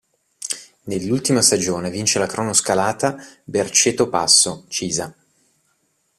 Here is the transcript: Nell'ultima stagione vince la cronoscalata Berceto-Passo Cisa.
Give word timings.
Nell'ultima 0.85 1.43
stagione 1.43 1.91
vince 1.91 2.17
la 2.17 2.25
cronoscalata 2.25 3.17
Berceto-Passo 3.43 4.65
Cisa. 4.67 5.15